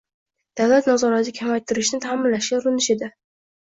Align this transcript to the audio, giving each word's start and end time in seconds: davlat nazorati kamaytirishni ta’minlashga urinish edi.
davlat 0.61 0.89
nazorati 0.93 1.35
kamaytirishni 1.43 2.03
ta’minlashga 2.09 2.63
urinish 2.65 2.95
edi. 3.01 3.17